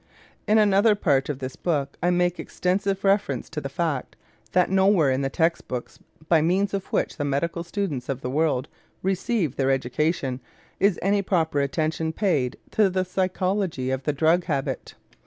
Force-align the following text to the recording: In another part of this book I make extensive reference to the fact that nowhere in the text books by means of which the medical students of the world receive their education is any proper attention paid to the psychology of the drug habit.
In 0.47 0.57
another 0.57 0.95
part 0.95 1.29
of 1.29 1.37
this 1.37 1.55
book 1.55 1.95
I 2.01 2.09
make 2.09 2.39
extensive 2.39 3.03
reference 3.03 3.51
to 3.51 3.61
the 3.61 3.69
fact 3.69 4.15
that 4.53 4.71
nowhere 4.71 5.11
in 5.11 5.21
the 5.21 5.29
text 5.29 5.67
books 5.67 5.99
by 6.27 6.41
means 6.41 6.73
of 6.73 6.87
which 6.87 7.17
the 7.17 7.23
medical 7.23 7.63
students 7.63 8.09
of 8.09 8.21
the 8.21 8.29
world 8.31 8.67
receive 9.03 9.57
their 9.57 9.69
education 9.69 10.39
is 10.79 10.97
any 11.03 11.21
proper 11.21 11.59
attention 11.59 12.13
paid 12.13 12.57
to 12.71 12.89
the 12.89 13.05
psychology 13.05 13.91
of 13.91 14.01
the 14.01 14.11
drug 14.13 14.45
habit. 14.45 14.95